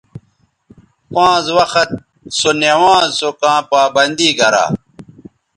[1.13, 1.89] پانز وخت
[2.37, 4.65] سونوانز سو کاں پابندی گرا